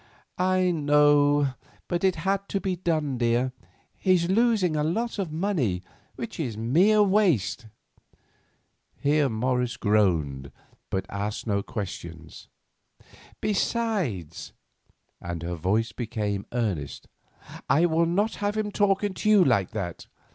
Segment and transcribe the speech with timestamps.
[0.39, 1.53] "I know;
[1.87, 3.53] but it had to be done, dear.
[3.95, 5.83] He's losing a lot of money,
[6.15, 7.69] which is mere waste"—here
[9.29, 10.51] Morris groaned,
[10.89, 14.53] but asked no questions—"besides,"
[15.21, 17.07] and her voice became earnest,
[17.69, 20.07] "I will not have him talking to you like that.